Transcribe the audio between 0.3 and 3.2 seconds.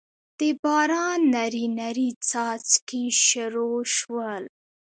دباران نري نري څاڅکي